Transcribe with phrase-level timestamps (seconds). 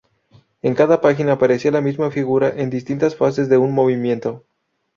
[0.63, 4.43] En cada página aparecía la misma figura en distintas fases de un movimiento.